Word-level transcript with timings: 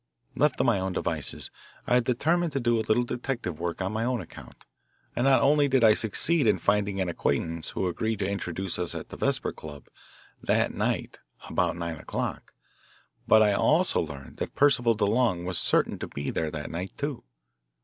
Left 0.35 0.57
to 0.57 0.63
my 0.63 0.79
own 0.79 0.93
devices 0.93 1.51
I 1.85 1.99
determined 1.99 2.53
to 2.53 2.59
do 2.59 2.79
a 2.79 2.81
little 2.81 3.03
detective 3.03 3.59
work 3.59 3.83
on 3.83 3.93
my 3.93 4.03
own 4.03 4.19
account, 4.19 4.65
and 5.15 5.25
not 5.25 5.43
only 5.43 5.67
did 5.67 5.83
I 5.83 5.93
succeed 5.93 6.47
in 6.47 6.57
finding 6.57 6.99
an 6.99 7.07
acquaintance 7.07 7.69
who 7.69 7.87
agreed 7.87 8.17
to 8.17 8.27
introduce 8.27 8.79
us 8.79 8.95
at 8.95 9.09
the 9.09 9.15
Vesper 9.17 9.51
Club 9.53 9.89
that 10.41 10.73
night 10.73 11.19
about 11.47 11.75
nine 11.75 11.97
o'clock, 11.99 12.55
but 13.27 13.43
I 13.43 13.53
also 13.53 13.99
learned 13.99 14.37
that 14.37 14.55
Percival 14.55 14.95
DeLong 14.97 15.45
was 15.45 15.59
certain 15.59 15.99
to 15.99 16.07
be 16.07 16.31
there 16.31 16.49
that 16.49 16.71
night, 16.71 16.93
too. 16.97 17.23